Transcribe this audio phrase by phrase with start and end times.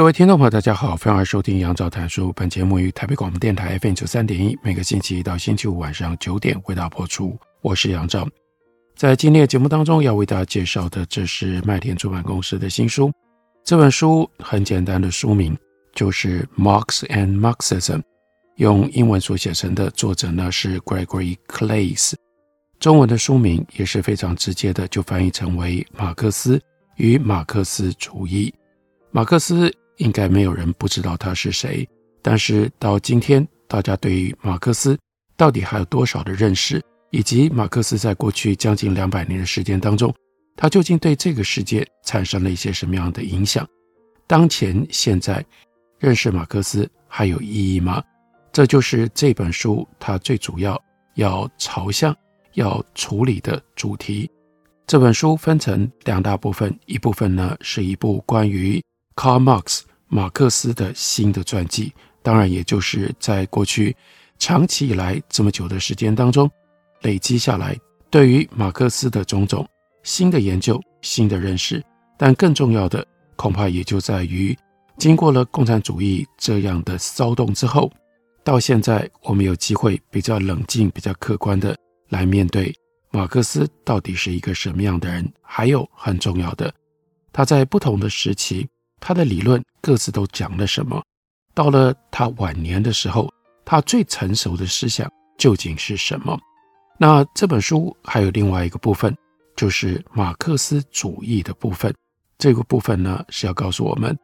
[0.00, 2.32] 各位听众朋友，大家好，欢迎收听杨照谈书。
[2.32, 7.38] 本节目于台北广播电台 FM 九三点一，每个星期一到星期五晚上九点为大家播出。
[7.60, 8.26] 我是杨照，
[8.96, 13.12] 在今天的节目当中要为大家介绍的，这是麦田出版公司的新书。
[13.62, 15.54] 这本书很简单的书名
[15.92, 17.98] 就是《Marx and Marxism》，
[18.56, 22.16] 用英文所写成的，作者呢是 Gregory c l a y s。
[22.78, 26.58] 中文的书名也是非常直接的，就翻译成为《马克思
[26.96, 28.50] 与马克思主义》。
[29.10, 29.70] 马克思。
[30.00, 31.86] 应该没有人不知道他是谁，
[32.22, 34.98] 但是到今天，大家对于马克思
[35.36, 40.12] 到底还有多少的认识，以及马克思在过去将近两百年的时间当中，
[40.56, 43.66] 他究竟对这个世界产生了一些什么样的影响？
[44.26, 45.44] 当前现在
[45.98, 48.02] 认识马克思还有意义吗？
[48.52, 50.82] 这就是这本书它最主要
[51.16, 52.16] 要朝向、
[52.54, 54.30] 要处理的主题。
[54.86, 58.82] 这本书分成两大部分，一部分呢是一部关于
[59.14, 59.82] Karl Marx。
[60.12, 63.96] 马克思的新的传记，当然也就是在过去
[64.40, 66.50] 长期以来这么久的时间当中
[67.02, 67.78] 累积下来，
[68.10, 69.64] 对于马克思的种种
[70.02, 71.80] 新的研究、新的认识。
[72.18, 74.54] 但更重要的，恐怕也就在于
[74.98, 77.90] 经过了共产主义这样的骚动之后，
[78.42, 81.74] 到现在我们有机会比较冷静、比较客观的
[82.08, 82.74] 来面对
[83.12, 85.32] 马克思到底是一个什么样的人。
[85.40, 86.74] 还有很重要的，
[87.32, 88.68] 他在不同的时期。
[89.00, 91.02] 他的理论各自都讲了什么？
[91.54, 93.32] 到了他晚年的时候，
[93.64, 96.38] 他最成熟的思想究竟是什么？
[96.98, 99.16] 那这本书还有另外一个部分，
[99.56, 101.92] 就是马克思主义的部分。
[102.38, 104.16] 这个部分呢，是要告诉我们，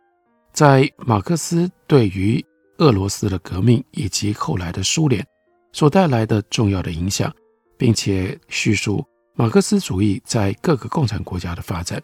[0.53, 2.44] 在马克思对于
[2.78, 5.26] 俄罗斯的革命以及后来的苏联
[5.72, 7.34] 所带来的重要的影响，
[7.76, 9.04] 并且叙述
[9.34, 12.03] 马克思主义在各个共产国家的发展。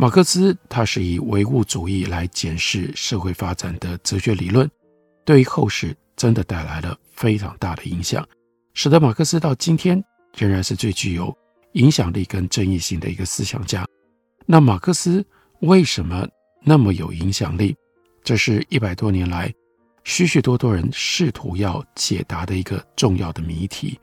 [0.00, 4.66] 马克思他是以唯物主义来检视社会发展的哲学理论，
[5.26, 8.26] 对于后世真的带来了非常大的影响，
[8.72, 10.02] 使得马克思到今天
[10.34, 11.36] 仍然是最具有
[11.72, 13.86] 影响力跟争议性的一个思想家。
[14.46, 15.22] 那马克思
[15.58, 16.26] 为什么
[16.62, 17.76] 那么有影响力？
[18.24, 19.52] 这是一百多年来
[20.04, 24.00] 许许多多人试图要解答的一个重要的谜题。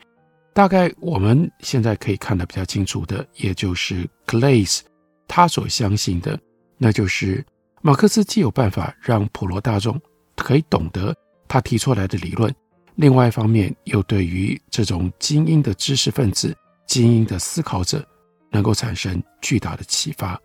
[0.54, 4.82] 大概我们现在可以看得比较清楚的，也就是 Claeys。
[5.28, 6.40] 他所相信的，
[6.78, 7.46] 那就是
[7.82, 10.00] 马克思既有办法让普罗大众
[10.36, 11.16] 可以懂得
[11.48, 12.54] 他提出来的理论，
[12.96, 16.56] 另外一方面又对于这种精英的知识分子、
[16.88, 18.06] 精英的思考者，
[18.50, 20.40] 能够产生巨大的启发。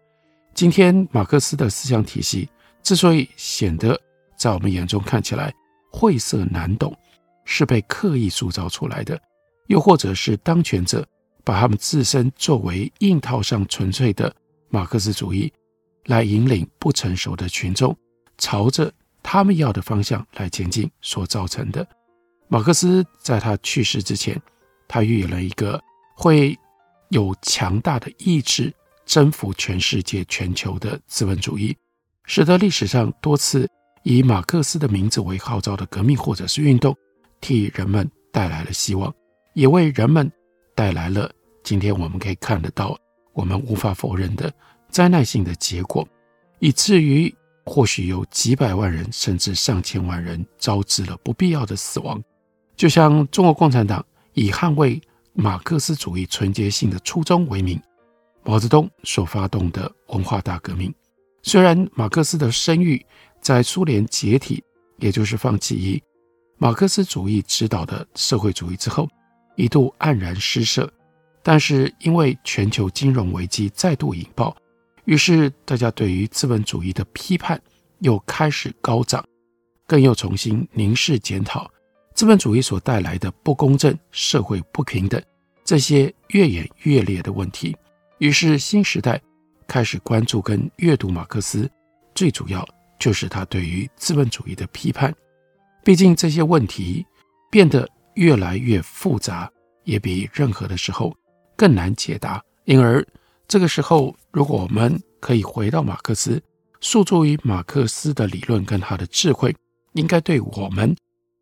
[0.55, 2.49] 今天马克思的思想体系
[2.83, 3.99] 之所以显得
[4.37, 5.53] 在我们眼中看起来
[5.91, 6.95] 晦涩难懂，
[7.45, 9.19] 是被刻意塑造出来的，
[9.69, 11.07] 又或者是当权者
[11.43, 14.35] 把他们自身作为硬套上纯粹的。
[14.73, 15.53] 马克思主义
[16.07, 17.95] 来引领不成熟的群众
[18.39, 18.91] 朝着
[19.23, 21.87] 他们要的方向来前进所造成的。
[22.49, 24.41] 马克思在他去世之前，
[24.89, 25.79] 他预言了一个
[26.17, 26.59] 会
[27.11, 28.73] 有强大的意志
[29.05, 31.77] 征服全世界、全球的资本主义，
[32.25, 33.69] 使得历史上多次
[34.05, 36.97] 以马克思的名字为号召的革命或者是运动，
[37.43, 39.15] 替人们带来了希望，
[39.53, 40.33] 也为人们
[40.75, 41.31] 带来了
[41.63, 42.99] 今天我们可以看得到。
[43.33, 44.53] 我们无法否认的
[44.89, 46.07] 灾难性的结果，
[46.59, 47.35] 以至于
[47.65, 52.23] 或许有几百万人甚至上千万人招致了不必要的死亡。
[52.77, 55.01] 就像中国共产党以捍卫
[55.33, 57.81] 马克思主义纯洁性的初衷为名，
[58.43, 60.93] 毛泽东所发动的文化大革命。
[61.43, 63.05] 虽然马克思的声誉
[63.41, 64.63] 在苏联解体，
[64.99, 66.03] 也就是放弃
[66.59, 69.09] 马克思主义指导的社会主义之后，
[69.57, 70.93] 一度黯然失色。
[71.43, 74.57] 但是，因为全球金融危机再度引爆，
[75.07, 77.61] 于是大家对于资本主义的批判
[77.99, 79.25] 又开始高涨，
[79.87, 81.69] 更又重新凝视检讨
[82.15, 85.21] 资本主义所带来的不公正、社会不平等
[85.65, 87.77] 这些越演越烈的问题。
[88.19, 89.21] 于是，新时代
[89.67, 91.69] 开始关注跟阅读马克思，
[92.15, 92.65] 最主要
[93.01, 95.13] 就是他对于资本主义的批判。
[95.83, 97.05] 毕竟这些问题
[97.51, 99.51] 变得越来越复杂，
[99.83, 101.13] 也比任何的时候。
[101.63, 103.07] 更难解答，因而
[103.47, 106.43] 这个时候，如果我们可以回到马克思，
[106.81, 109.55] 诉诸于马克思的理论跟他的智慧，
[109.93, 110.93] 应该对我们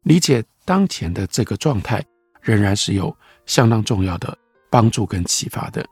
[0.02, 2.04] 理解当前的这个状态，
[2.42, 4.36] 仍然是有相当重要的
[4.68, 5.82] 帮助跟启发的。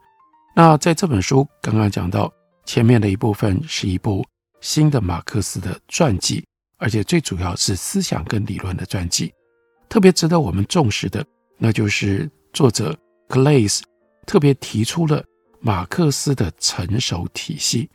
[0.55, 2.31] 那在这本书刚刚讲到
[2.67, 4.23] 前面的一部分，是一部
[4.61, 6.45] 新的马克思的传记，
[6.77, 9.33] 而且最主要是思想跟理论的传记。
[9.89, 11.25] 特别值得我们重视的，
[11.57, 12.95] 那就是作者
[13.27, 13.81] 克莱斯
[14.29, 15.25] 特别提出了
[15.59, 17.89] 马克思的成熟体系。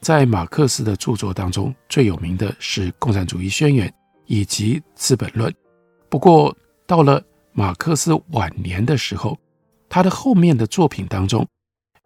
[0.00, 3.88] 在马克思的著作当中，最有名的是《共产主义宣言》
[4.26, 5.50] 以及《资本论》。
[6.08, 6.56] 不过，
[6.86, 9.36] 到了马克思晚年的时候，
[9.88, 11.44] 他的后面的作品当中，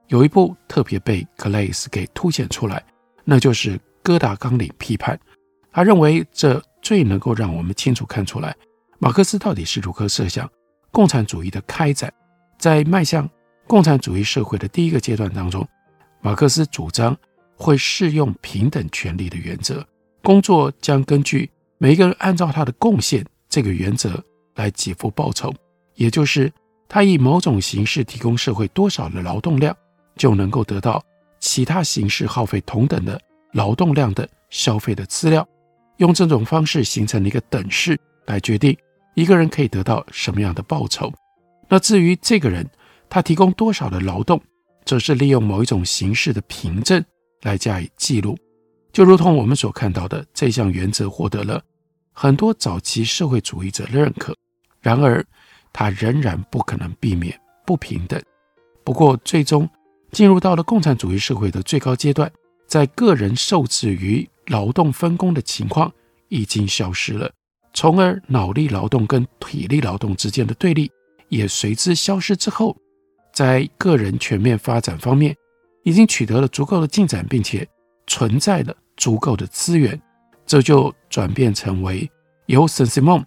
[0.06, 2.82] 有一部特别被克莱斯给凸显出来，
[3.22, 5.14] 那就是《哥达纲领批判》。
[5.70, 8.56] 他认为这最能够让我们清楚看出来，
[8.98, 10.50] 马克思到底是如何设想
[10.90, 12.10] 共产主义的开展。
[12.58, 13.28] 在迈向
[13.68, 15.68] 共产主义社会的第一个阶段当中，
[16.22, 17.14] 马克思主张
[17.54, 19.86] 会适用平等权利的原则，
[20.22, 24.24] 工作将根据每一个人按照他的贡献这个原则
[24.54, 25.52] 来给付报酬，
[25.96, 26.50] 也就是
[26.88, 29.76] 他以某种形式提供社会多少的劳动量，
[30.16, 31.04] 就能够得到
[31.38, 33.20] 其他形式耗费同等的
[33.52, 35.46] 劳动量的消费的资料，
[35.98, 38.74] 用这种方式形成了一个等式来决定
[39.14, 41.12] 一个人可以得到什么样的报酬。
[41.68, 42.66] 那至于这个人
[43.10, 44.40] 他提供多少的劳动，
[44.84, 47.04] 则是利用某一种形式的凭证
[47.42, 48.36] 来加以记录，
[48.92, 51.62] 就如同我们所看到的，这项原则获得了
[52.12, 54.34] 很多早期社会主义者的认可。
[54.80, 55.24] 然而，
[55.72, 58.20] 他仍然不可能避免不平等。
[58.84, 59.68] 不过，最终
[60.12, 62.30] 进入到了共产主义社会的最高阶段，
[62.66, 65.92] 在个人受制于劳动分工的情况
[66.28, 67.30] 已经消失了，
[67.74, 70.90] 从而脑力劳动跟体力劳动之间的对立
[71.28, 72.76] 也随之消失之后，
[73.38, 75.32] 在个人全面发展方面
[75.84, 77.64] 已经取得了足够的进展，并且
[78.08, 79.96] 存在了足够的资源，
[80.44, 82.10] 这就转变成为
[82.46, 83.24] 由圣西蒙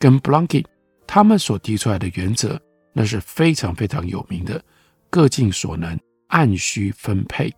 [0.00, 0.66] 跟布朗基
[1.06, 2.60] 他们所提出来的原则，
[2.92, 4.60] 那是非常非常有名的，
[5.08, 7.48] 各尽所能，按需分配。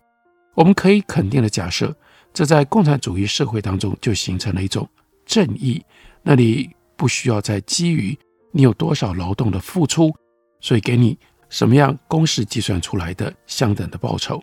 [0.53, 1.91] 我们可以肯定的假设，
[2.31, 4.87] 这在共产主义社会当中就形成了一种
[5.25, 5.83] 正义，
[6.21, 8.15] 那里不需要再基于
[8.51, 10.13] 你有多少劳动的付出，
[10.61, 11.17] 所以给你
[11.49, 14.41] 什么样公式计算出来的相等的报酬。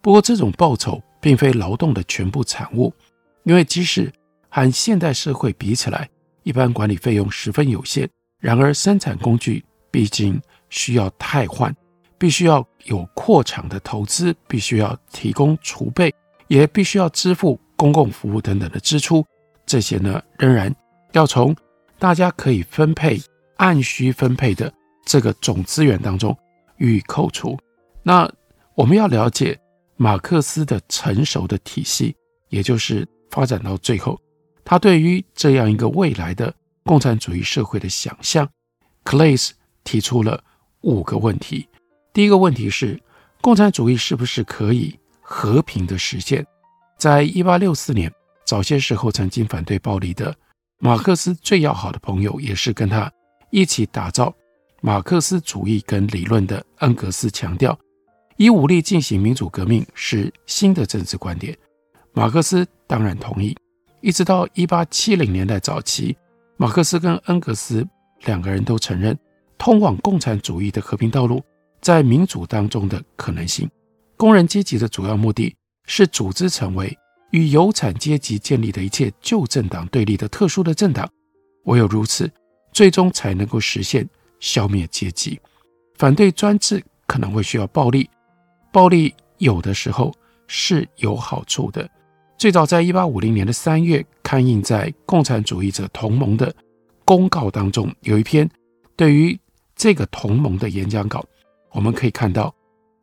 [0.00, 2.92] 不过，这种报酬并非劳动的全部产物，
[3.44, 4.10] 因为即使
[4.48, 6.08] 和现代社会比起来，
[6.42, 8.08] 一般管理费用十分有限。
[8.38, 10.40] 然而，生产工具毕竟
[10.70, 11.74] 需要汰换，
[12.16, 16.10] 必须要有扩厂的投资，必须要提供储备，
[16.48, 19.22] 也必须要支付公共服务等等的支出。
[19.66, 20.74] 这些呢，仍然
[21.12, 21.54] 要从
[21.98, 23.20] 大家可以分配、
[23.58, 24.72] 按需分配的
[25.04, 26.36] 这个总资源当中
[26.78, 27.58] 予以扣除。
[28.02, 28.30] 那
[28.74, 29.58] 我们要了解
[29.96, 32.14] 马克思的成熟的体系，
[32.48, 34.18] 也就是发展到最后，
[34.64, 36.54] 他对于这样一个未来的。
[36.82, 38.48] 共产主义社会的想象，
[39.04, 39.52] 克莱斯
[39.84, 40.42] 提出了
[40.80, 41.68] 五个问题。
[42.12, 42.98] 第一个问题是，
[43.42, 46.44] 共产主义是不是可以和平的实现？
[46.98, 48.10] 在一八六四年，
[48.46, 50.34] 早些时候曾经反对暴力的
[50.78, 53.12] 马克思最要好的朋友，也是跟他
[53.50, 54.34] 一起打造
[54.82, 57.78] 马克思主义跟理论的恩格斯强调，
[58.38, 61.56] 以武力进行民主革命是新的政治观点。
[62.12, 63.54] 马克思当然同意。
[64.00, 66.16] 一直到一八七零年代早期。
[66.56, 67.86] 马克思跟恩格斯
[68.24, 69.18] 两个人都承认，
[69.58, 71.42] 通往共产主义的和平道路
[71.82, 73.68] 在民主当中的可能性。
[74.16, 76.96] 工人阶级的主要目的是组织成为
[77.32, 81.06] 与有产阶级建立的一切旧政党对立的特殊的政党，
[81.64, 82.30] 唯有如此，
[82.72, 84.08] 最终才能够实现
[84.40, 85.38] 消灭阶级。
[85.96, 88.10] 反对专制可能会需要暴力，
[88.72, 90.12] 暴力有的时候
[90.48, 91.88] 是有好处的。
[92.36, 96.54] 最早在一八五零年的三月，刊印在共产主义者同盟的
[97.04, 98.50] 公告当中，有一篇
[98.96, 99.38] 对于
[99.76, 101.24] 这个同盟的演讲稿。
[101.72, 102.54] 我们可以看到，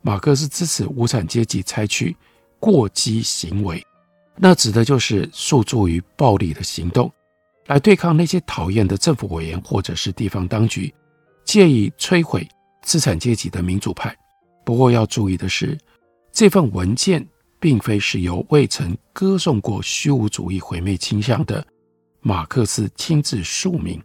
[0.02, 2.16] 马克思支持无产阶级采取
[2.60, 3.86] 过激行为，
[4.36, 7.12] 那指的就是诉诸于暴力的行动，
[7.68, 10.94] 来对抗那些讨厌的政府委员或者是地方当局，
[11.48, 12.48] 借以摧毁
[12.84, 14.16] 资产阶级的民主派。
[14.64, 15.76] 不过要注意的是，
[16.32, 17.28] 这份文件。
[17.60, 21.66] 并非是由未曾歌颂过虚无主义毁灭倾向的
[22.22, 24.00] 马克思亲自署名，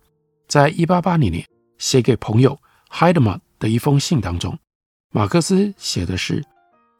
[0.49, 1.47] 在一八八零年
[1.77, 2.59] 写给朋友
[2.89, 4.59] 海德曼的一封信当中，
[5.11, 6.43] 马克思写的是：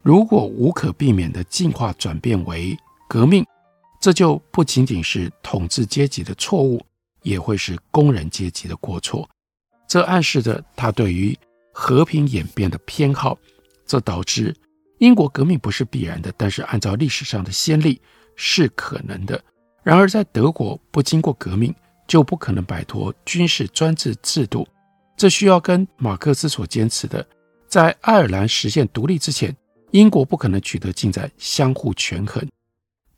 [0.03, 2.77] 如果无可避免的进化转变为
[3.09, 3.43] 革命，
[3.99, 6.79] 这就不仅仅是统治阶级的错误，
[7.23, 9.27] 也会是工人阶级的过错。
[9.93, 11.37] 这暗示着他对于
[11.71, 13.37] 和平演变的偏好，
[13.85, 14.51] 这导致。
[14.97, 18.01] 英国革命不是必然的，但是按照历史上的先例
[18.35, 19.39] 是可能的。
[19.83, 21.71] 然而，在德国不经过革命
[22.07, 24.67] 就不可能摆脱军事专制制度，
[25.15, 27.23] 这需要跟马克思所坚持的，
[27.67, 29.55] 在爱尔兰实现独立之前，
[29.91, 32.43] 英国不可能取得进展相互权衡。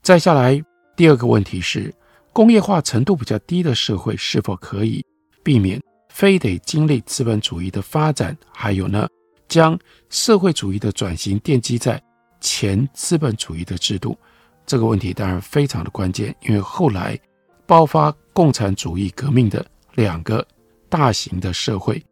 [0.02, 0.62] 再下来，
[0.94, 1.94] 第二个问题是，
[2.34, 5.02] 工业化程度比较低的社会是否可以
[5.42, 5.80] 避免
[6.16, 8.34] 非得经历资本主义的发展？
[8.50, 9.06] 还有呢，
[9.48, 12.02] 将社会主义的转型奠基在
[12.40, 14.16] 前资本主义的制度？
[14.64, 17.20] 这个问题当然非常的关键，因为后来
[17.66, 20.42] 爆发共产主义革命的两个
[20.88, 22.02] 大型的社会，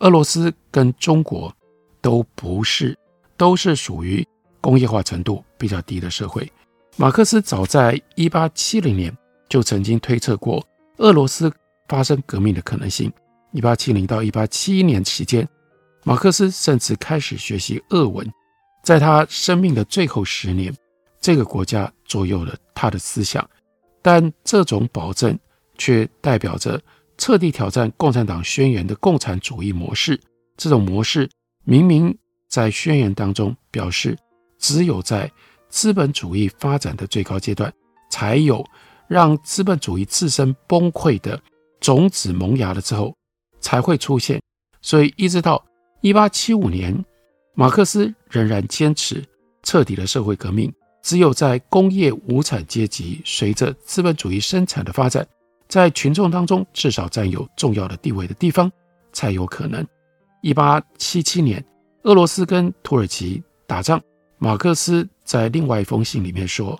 [0.00, 1.54] 俄罗斯跟中国
[2.00, 2.98] 都不是，
[3.36, 4.26] 都是属于
[4.60, 6.50] 工业化程度比较低的社会。
[6.96, 9.16] 马克思早在一八七零年
[9.48, 10.60] 就曾经推测过
[10.96, 11.52] 俄罗斯
[11.86, 13.12] 发生革命的可能性。
[13.54, 15.48] 一八七零到一八七一年期间，
[16.02, 18.28] 马克思甚至开始学习俄文，
[18.82, 20.74] 在他生命的最后十年。
[21.20, 23.48] 这个国家左右了他的思想，
[24.02, 25.38] 但这种保证
[25.78, 26.82] 却代表着
[27.16, 30.20] 彻底挑战共产党宣言的共产主义模式。
[30.56, 31.30] 这种模式
[31.62, 32.12] 明明
[32.48, 34.18] 在宣言当中表示，
[34.58, 35.30] 只有在
[35.68, 37.72] 资本主义发展的最高阶段，
[38.10, 38.66] 才有
[39.06, 41.40] 让资本主义自身崩溃的
[41.78, 43.16] 种子萌芽了之后
[43.64, 44.38] 才会出现。
[44.82, 45.64] 所以，一直到
[46.02, 47.02] 一八七五年，
[47.54, 49.24] 马克思仍然坚持
[49.62, 50.70] 彻底的社会革命。
[51.02, 55.26] 只有在工业无产阶级随着资本主义生产的发展，
[55.68, 58.70] 在群众当中至少占有重要的地位的地方，
[59.12, 59.86] 才有可能。
[60.42, 61.64] 一八七七年，
[62.02, 64.00] 俄罗斯跟土耳其打仗，
[64.38, 66.78] 马克思在另外一封信里面说，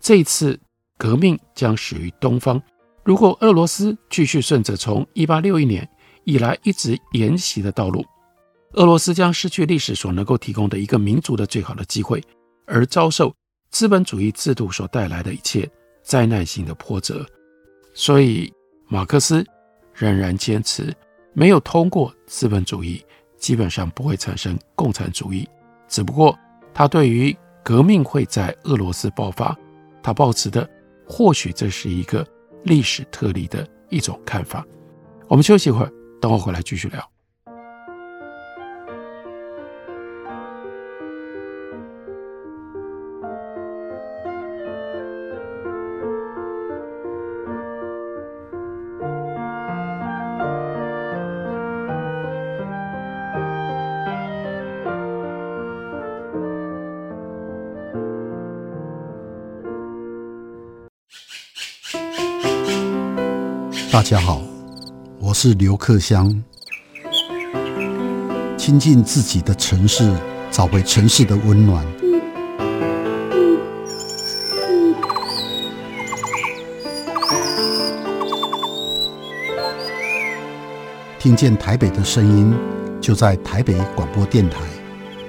[0.00, 0.58] 这次
[0.98, 2.60] 革命将始于东方。
[3.04, 5.88] 如果俄罗斯继续顺着从一八六一年
[6.24, 8.04] 以来一直沿袭的道路，
[8.72, 12.22] 俄罗斯将失去历史所能够提供的一个民族的最好的机会，
[12.66, 13.34] 而遭受。
[13.70, 15.66] 资本主义制度所带来的一切
[16.02, 17.24] 灾难性的波折，
[17.94, 18.52] 所以
[18.86, 19.42] 马克思
[19.94, 20.94] 仍然坚持，
[21.32, 23.02] 没有通过资本主义，
[23.38, 25.48] 基本上不会产生共产主义。
[25.88, 26.38] 只不过
[26.74, 29.56] 他对于革命会在俄罗斯爆发，
[30.02, 30.68] 他抱持的
[31.06, 32.26] 或许这是一个
[32.64, 34.66] 历史特例的一种看法。
[35.28, 35.90] 我们休息一会儿，
[36.22, 37.10] 等我回来继续聊。
[63.90, 64.40] 大家好，
[65.32, 66.44] 我是刘克湘。
[68.58, 70.14] 亲近自己的城市，
[70.50, 71.82] 找回城市的温暖。
[81.18, 82.54] 听见台北的声音，
[83.00, 84.58] 就在台北广播电台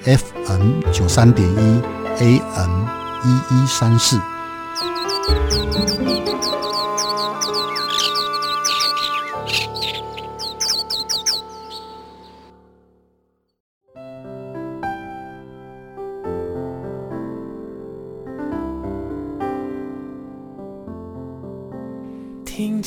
[0.04, 1.82] FM 九三点一
[2.20, 2.86] AM
[3.24, 4.20] 一一三四。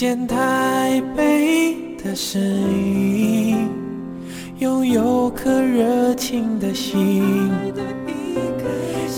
[0.07, 3.69] 见台北的声音，
[4.61, 7.51] 拥有颗热情的心，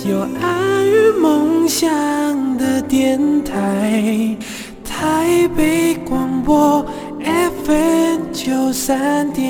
[0.09, 1.87] 有爱与梦想
[2.57, 4.35] 的电台，
[4.83, 6.83] 台北广播
[7.67, 9.47] FM 九三点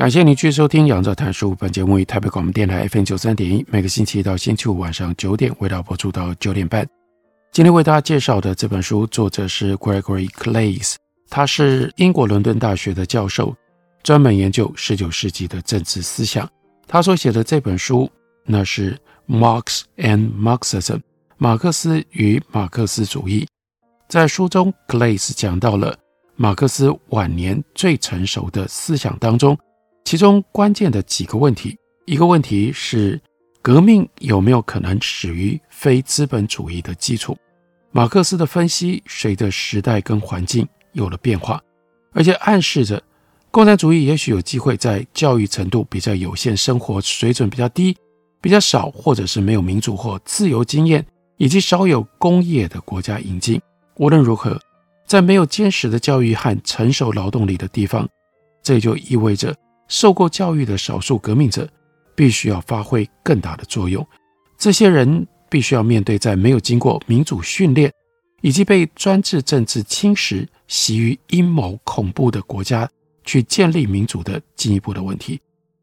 [0.00, 6.88] 感谢您继续收听《杨照谈书》本节目，于台北广播电台 FM 九三点一，每个星期一到星期五晚上九点，为大家播出到九点半。
[7.52, 10.94] 今天为大家介绍的这本书，作者是 Gregory Claes，
[11.28, 13.54] 他是英国伦敦大学的教授，
[14.02, 16.48] 专门研究十九世纪的政治思想。
[16.88, 18.10] 他所写的这本书，
[18.46, 18.98] 那是
[19.38, 20.96] 《Marx and Marxism》，
[21.36, 23.46] 马克思与马克思主义。
[24.08, 25.94] 在书中，Claes 讲到了
[26.36, 29.54] 马克思晚年最成熟的思想当中。
[30.10, 33.20] 其中关键的几个问题，一个问题是
[33.62, 37.38] 革命有没有可能始于非资本主义的基础？
[37.92, 41.62] 马克思的分析随着时代跟环境有了变化，
[42.12, 43.00] 而且暗示着
[43.52, 47.96] 共产主义也许有机会在教育程度比较有限、生活水准比较低、
[48.40, 53.62] 比较少，或者是没有民主或自由经验，以及少有工业的国家引进。
[53.98, 54.60] 无论如何，
[55.06, 58.08] 在没有坚实的教育和成熟劳动力的地方，
[58.60, 59.54] 这就意味着
[59.90, 61.68] 受过教育的少数革命者
[62.14, 64.06] 必须要发挥更大的作用。
[64.56, 67.92] 这些人必须要面对在没有经过民主训练，
[68.40, 72.88] 以及被专制政治侵蚀、习于阴谋恐怖的国家。
[73.22, 75.38] 去建立民主的进一步的问题，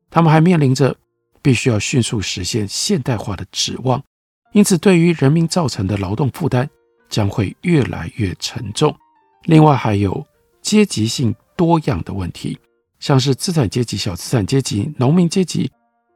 [0.10, 0.94] 他们还面临着
[1.42, 4.04] 必须要迅速实现现代化的指望，
[4.54, 6.68] 因此对于人民造成的劳动负担
[7.08, 8.94] 将会越来越沉重。
[9.44, 10.26] 另外还有
[10.64, 12.58] 阶级性多样的问题，
[13.00, 15.72] 像是资产阶级、小资产阶级、农民阶级、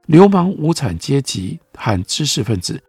[0.08, 2.82] 流氓无产阶级和知识分子，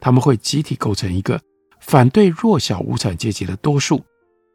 [0.00, 1.40] 他们会集体构成一个
[1.80, 4.04] 反对弱小无产阶级的多数，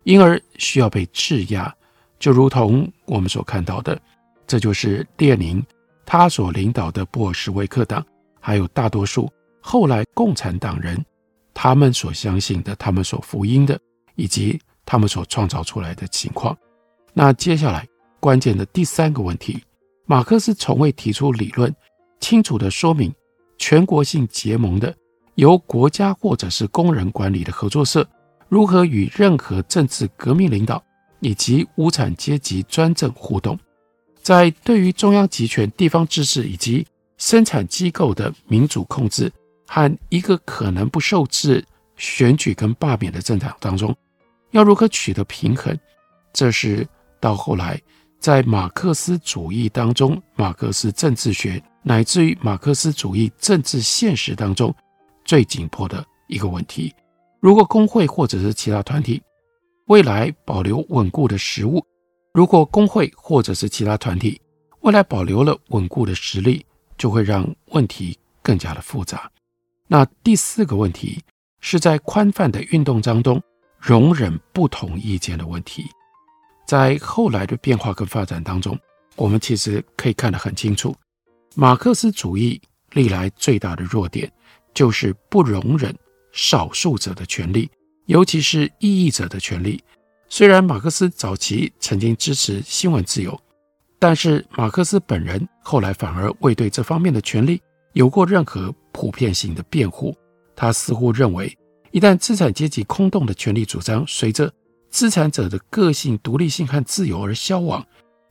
[0.03, 1.73] 因而需要被制压。
[2.19, 3.99] 就如同我们所看到的，
[4.45, 5.63] 这就是列宁
[6.05, 8.05] 他所领导的布尔什维克党，
[8.39, 9.31] 还有大多数
[9.61, 11.03] 后来共产党人，
[11.53, 13.79] 他们所相信的、他们所福音的，
[14.15, 16.55] 以及他们所创造出来的情况。
[17.13, 17.87] 那接下来
[18.21, 19.61] 关键的第三个问题，
[20.05, 21.75] 马克思从未提出理论，
[22.21, 23.13] 清楚地说明
[23.57, 24.95] 全国性结盟的、
[25.35, 28.07] 由国家或者是工人管理的合作社，
[28.47, 30.81] 如何与任何政治革命领导。
[31.23, 33.55] 以及无产阶级专政互动，
[34.23, 36.83] 在对于中央集权、地方自治以及
[37.19, 39.31] 生产机构的民主控制
[39.67, 41.63] 和一个可能不受制
[41.95, 43.95] 选举跟罢免的政党当中，
[44.49, 45.77] 要如何取得平衡？
[46.33, 46.87] 这是
[47.19, 47.79] 到后来
[48.21, 54.73] 在马克思主义当中、马克思政治学乃至于马克思主义政治现实当中
[55.25, 56.93] 最紧迫的一个问题。
[57.39, 59.19] 如果工会或者是其他团体，
[59.87, 61.83] 未来保留稳固的实物，
[62.31, 64.39] 如果工会或者是其他团体
[64.81, 66.63] 未来保留了稳固的实力，
[66.99, 69.31] 就会让问题更加的复杂。
[69.87, 71.19] 那第四个问题
[71.59, 73.41] 是在宽泛的运动当中
[73.79, 75.85] 容忍不同意见的问题。
[76.65, 78.77] 在后来的变化跟发展当中，
[79.15, 80.95] 我们其实可以看得很清楚，
[81.55, 84.31] 马克思主义历来最大的弱点
[84.73, 85.95] 就是不容忍
[86.31, 87.69] 少数者的权利。
[88.07, 89.81] 尤其是异议者的权利。
[90.27, 93.39] 虽然马克思早期曾经支持新闻自由，
[93.99, 97.61] 但是马克思本人后来反而未对这方面的权利
[97.93, 100.15] 有过任何普遍性的辩护。
[100.55, 101.55] 他似乎认为，
[101.91, 104.51] 一旦资产阶级空洞的权利主张随着
[104.91, 107.83] 资产者的个性独立性和自由而消亡，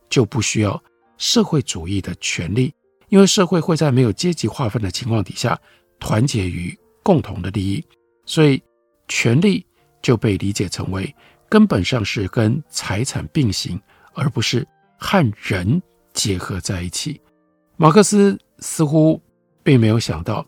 [0.09, 0.81] 就不需要
[1.19, 2.73] 社会主义的权利，
[3.09, 5.59] 因为社会会在没有阶级划分的情况底下
[5.99, 7.85] 团结于共同的利益。
[8.25, 8.63] 所以，
[9.09, 9.67] 权利。
[10.03, 11.15] 就被理解成为
[11.47, 13.79] 根本上是跟财产并行，
[14.15, 15.83] 而不是和人
[16.15, 17.21] 结合在一起。
[17.77, 19.21] 马克思似乎
[19.63, 20.47] 并没有想到，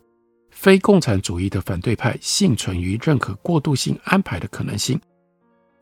[0.49, 4.99] 非共产主义的反对派幸存于认可过渡性安排的可能性。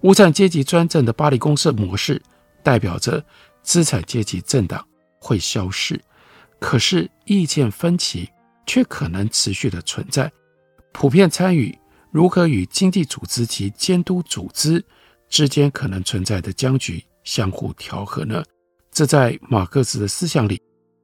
[0.01, 2.21] 无产阶级专政的巴黎公社模式
[2.63, 3.23] 代表着
[3.61, 4.85] 资产阶级政党
[5.19, 5.99] 会消失，
[6.59, 8.27] 可是意见分歧
[8.65, 10.31] 却可能持续的存在，
[10.91, 11.77] 普遍参与。
[12.09, 14.83] 如何与经济组织及监督组织
[15.29, 18.43] 之间可能存在的僵局相互调和呢？
[18.91, 20.61] 这在马克思的思想里，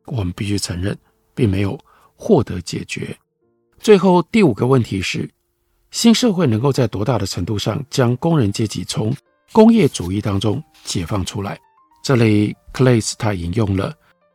[0.08, 0.98] 我们必须承认，
[1.34, 1.80] 并没有
[2.18, 3.18] 获得解决。
[3.80, 5.30] 最后第五个问题是：
[5.92, 9.16] 新社会能够在多大的程度上将工人阶级从
[9.52, 11.58] 工业主义当中解放出来？
[12.04, 13.94] 这里克雷斯他引用了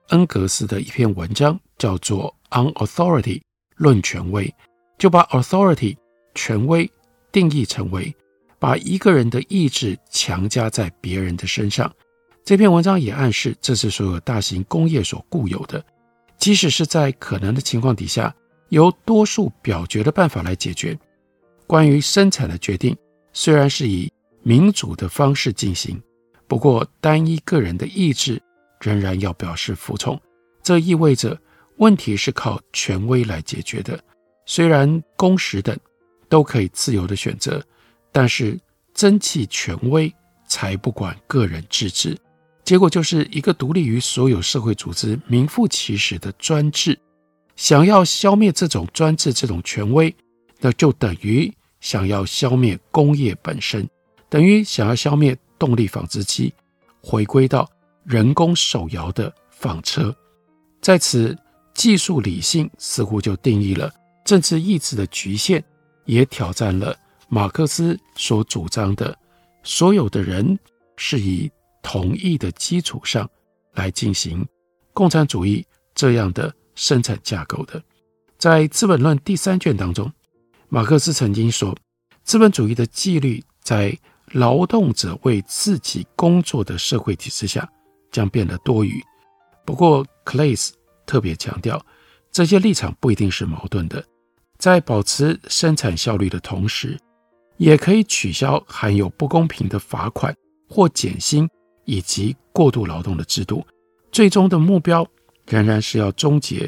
[0.08, 3.38] 恩格斯的一篇文章，叫做《On Authority》，
[3.76, 4.52] 论权威，
[4.98, 5.96] 就把 Authority。
[6.34, 6.90] 权威
[7.30, 8.10] 定义成为
[8.58, 11.92] 把一个人的意志强加在别人的身上。
[12.42, 15.84] 这篇文章也暗示，这是所有大型工业所固有的，
[16.38, 18.34] 即使是在可能的情况底下，
[18.70, 20.98] 由多数表决的办法来解决。
[21.72, 22.94] 关于生产的决定，
[23.32, 25.98] 虽然是以民主的方式进行，
[26.46, 28.38] 不过单一个人的意志
[28.78, 30.20] 仍然要表示服从。
[30.62, 31.40] 这意味着
[31.78, 33.98] 问题是靠权威来解决的，
[34.44, 35.74] 虽然工时等。
[36.28, 37.62] 都可以自由的选择，
[38.10, 38.58] 但是
[38.92, 40.14] 争气权威，
[40.46, 42.18] 才不管个人自治，
[42.64, 46.98] 结果就是一个独立于所有社会组织、名副其实的专制。
[47.56, 50.14] 想要消灭这种专制、这种权威，
[50.60, 51.50] 那就等于
[51.82, 53.86] 想要消灭工业本身，
[54.30, 56.54] 等于想要消灭动力纺织机，
[57.02, 57.70] 回归到
[58.04, 60.16] 人工手摇的纺车。
[60.80, 61.36] 在此，
[61.74, 63.92] 技术理性似乎就定义了
[64.24, 65.62] 政治意志的局限。
[66.04, 66.96] 也挑战了
[67.28, 69.16] 马克思所主张的，
[69.62, 70.58] 所有的人
[70.96, 71.48] 是以
[71.80, 73.30] 同意的基础上
[73.74, 74.44] 来进行
[74.92, 75.64] 共产主义
[75.94, 77.80] 这样的生产架构的。
[78.36, 80.12] 在《资本论》第三卷当中，
[80.74, 81.76] 马克思曾经说，
[82.24, 83.94] 资本主义的纪律在
[84.28, 87.70] 劳动者为自己工作的社会体制下
[88.10, 88.98] 将变得多余。
[89.66, 90.72] 不过，克莱斯
[91.04, 91.84] 特别强调，
[92.30, 94.02] 这些立场不一定是矛盾的，
[94.56, 96.98] 在保持生产效率的同时，
[97.58, 100.34] 也可以取消含有不公平的罚款
[100.70, 101.46] 或减薪
[101.84, 103.62] 以及过度劳动的制度。
[104.10, 105.06] 最终的目标
[105.46, 106.66] 仍然是要终结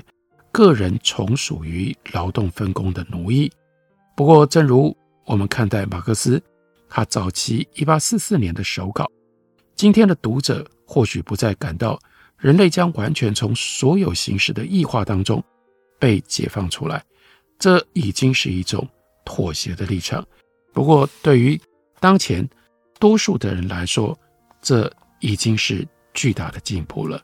[0.52, 3.50] 个人从属于劳动分工的奴役。
[4.16, 6.40] 不过，正如我们看待马克思，
[6.88, 9.10] 他早期一八四四年的手稿，
[9.74, 11.98] 今天的读者或许不再感到
[12.36, 15.42] 人类将完全从所有形式的异化当中
[15.98, 17.04] 被解放出来，
[17.58, 18.86] 这已经是一种
[19.24, 20.24] 妥协的立场。
[20.72, 21.60] 不过，对于
[21.98, 22.48] 当前
[23.00, 24.16] 多数的人来说，
[24.62, 27.20] 这已经是巨大的进步了。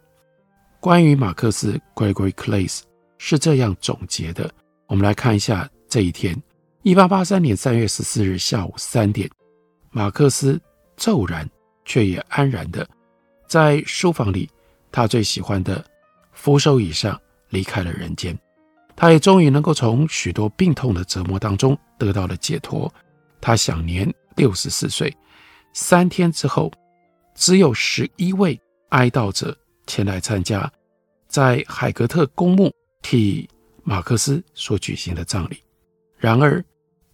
[0.81, 2.81] 关于马克思，Gregory Claes
[3.19, 4.51] 是这样总结的。
[4.87, 6.41] 我们来看一下这一天，
[6.83, 9.29] 一八八三年三月十四日下午三点，
[9.91, 10.59] 马克思
[10.97, 11.47] 骤然
[11.85, 12.89] 却也安然的
[13.47, 14.49] 在书房里，
[14.91, 15.85] 他最喜欢的
[16.33, 18.37] 扶手椅上离开了人间。
[18.97, 22.91] 他也终于能够从许多病痛的折磨当中得到了解脱。
[23.43, 25.15] 他享年六十四岁。
[25.75, 26.73] 三天之后，
[27.35, 29.55] 只有十一位哀悼者
[29.87, 30.71] 前来参加
[31.29, 33.47] 在海格特公墓替
[33.83, 35.63] 马克思所举行的葬礼。
[36.17, 36.63] 然而，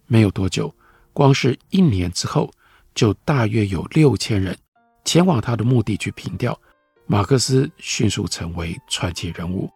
[0.07, 0.73] 没有多久，
[1.13, 2.49] 光是一年之后，
[2.95, 4.57] 就大约有六千人
[5.05, 6.57] 前往他的墓地去凭吊。
[7.05, 9.69] 马克思迅速成为传奇人物。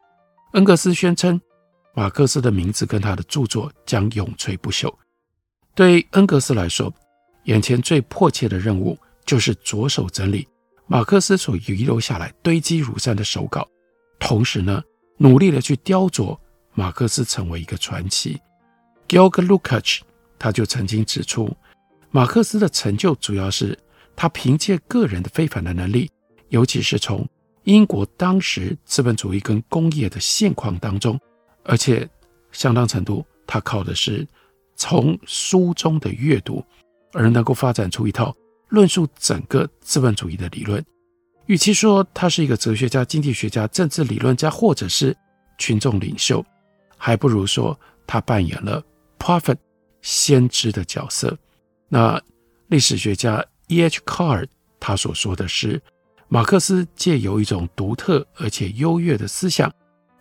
[0.54, 1.39] 恩格斯宣称，
[1.94, 4.94] 马克思的名字跟他的著作将永垂不朽。
[5.74, 6.94] 对恩格斯来说，
[7.46, 10.46] 眼前最迫切的任务就是着手整理
[10.88, 13.65] 马克思所遗留下来堆积如山的手稿，
[14.20, 14.84] 同时呢，
[15.17, 16.38] 努力的去雕琢
[16.74, 18.38] 马克思成为一个传奇。
[19.08, 20.02] Georg Lukács
[20.42, 21.48] 他就曾经指出，
[22.10, 23.78] 马克思的成就主要是
[24.16, 26.10] 他凭借个人的非凡的能力，
[26.50, 27.24] 尤其是从
[27.66, 31.20] 英国当时资本主义跟工业的现况当中，
[31.64, 32.10] 而且
[32.52, 34.28] 相当程度他靠的是。
[34.78, 36.64] 从书中的阅读，
[37.14, 38.36] 而能够发展出一套
[38.70, 40.84] 论述整个资本主义的理论。
[41.46, 45.16] 与其说他是一个哲学家、经济学家、政治理论家，或者是
[45.60, 46.44] 群众领袖，
[46.98, 48.84] 还不如说他扮演了
[49.20, 49.58] prophet
[50.02, 51.38] 先知的角色。
[51.90, 52.22] 那
[52.68, 54.00] 历史学家 E.H.
[54.06, 54.48] Card
[54.80, 55.82] 他所说的是，
[56.28, 59.72] 马克思借由一种独特而且优越的思想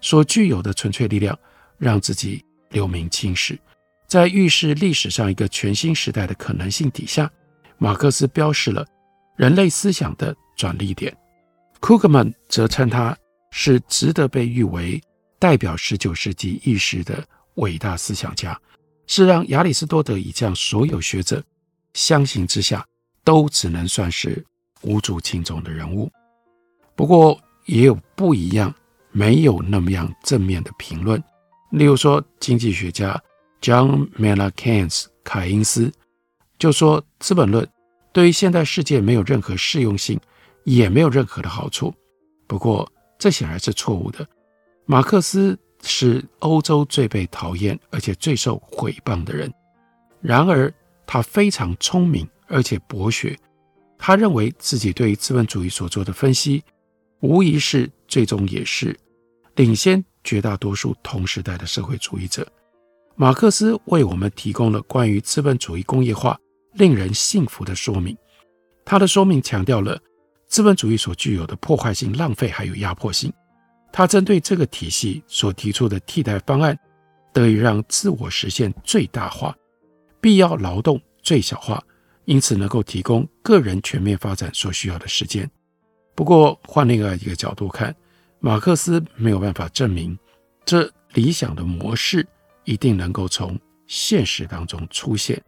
[0.00, 1.38] 所具有的纯粹力量，
[1.78, 3.58] 让自己留名青史。
[4.06, 7.30] 在预示历史上一个全新时代的可能性底下，
[7.78, 8.84] 马克思标示了
[9.36, 11.16] 人类思想的转捩点。
[11.78, 13.16] 库克曼则称他
[13.52, 15.00] 是值得被誉为
[15.38, 18.60] 代表十九世纪意识的伟大思想家，
[19.10, 21.42] 是让亚里士多德以降所有学者
[21.94, 22.86] 相形之下
[23.24, 24.46] 都只能算是
[24.82, 26.08] 无足轻重的人物。
[26.94, 28.72] 不过也有不一样，
[29.10, 31.20] 没有那么样正面的评论，
[31.72, 33.20] 例如说经济学家。
[33.60, 35.92] John Maynard Keynes 凯因斯
[36.58, 37.62] 就说：“《资本论》
[38.10, 40.18] 对于现代世界没有任何适用性，
[40.64, 41.92] 也没有任何的好处。
[42.46, 44.26] 不过，这显然是错误的。
[44.86, 49.52] 马克思是欧洲最被讨厌而且最受诽谤的人。
[50.20, 50.72] 然而，
[51.06, 53.38] 他非常聪明而且博学。
[53.98, 56.62] 他认为自己对于资本主义所做的分析，
[57.20, 58.98] 无疑是最终也是
[59.56, 62.46] 领先绝大多数同时代的社会主义者。”
[63.16, 66.38] 马克思为我们提供了关于资本主义工业化
[66.72, 68.16] 令人信服的说明。
[68.84, 70.00] 他的说明强调了
[70.46, 73.30] 资本主义所具有的破坏性、浪费还有压迫性。
[73.92, 76.78] 他针对这个体系所提出的替代方案，
[77.32, 79.54] 得以让自我实现最大化、
[80.20, 81.82] 必要劳动最小化，
[82.24, 85.50] 因此能够提供个人全面发展所需要的时间。
[86.14, 87.94] 不过，换另外一个角度看，
[88.38, 90.18] 马克思没有办法证明
[90.64, 92.26] 这理想的模式。
[92.64, 95.42] 一定能够从现实当中出现。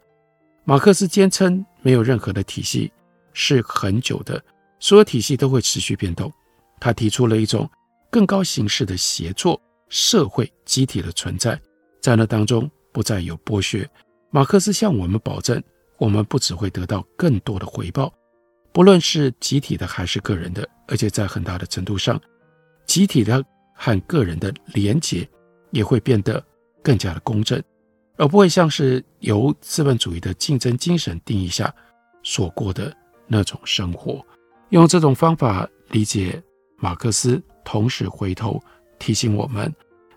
[0.64, 2.90] 马克思坚称，没有任何的体系
[3.33, 4.42] 是恒久的，
[4.81, 6.33] 所有体系都会持续变动。
[6.81, 7.70] 他提出了一种
[8.12, 11.61] 更高形式的协作社会集体的存在，
[12.01, 13.88] 在那当中不再有剥削。
[14.31, 15.61] 马克思向我们保证，
[15.96, 18.12] 我们不只会得到更多的回报，
[18.70, 22.20] 不论是集体的还是个人的，而且在很大的程度上，
[22.87, 23.42] 集体的
[23.75, 25.29] 和个人的连结
[25.70, 26.40] 也会变得。
[26.85, 27.62] 更加的公正，
[28.16, 31.72] 而不会像是由资本主义的竞争精神定义下
[32.25, 32.92] 所过的
[33.29, 34.20] 那种生活。
[34.70, 36.42] 用这种方法理解
[36.79, 38.61] 马克思同时回头
[38.98, 39.72] 提醒我们，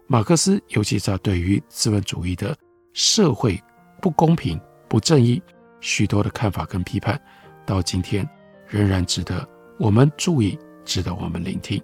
[0.07, 2.55] 马克思尤其在对于资本主义的
[2.93, 3.61] 社会
[4.01, 5.41] 不公平、不正义
[5.81, 7.19] 许多的看法跟批判，
[7.65, 8.27] 到今天
[8.67, 11.81] 仍然值得我们注意，值得我们聆听。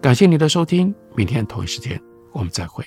[0.00, 2.00] 感谢你的收听，明天同一时间
[2.32, 2.84] 我们再会。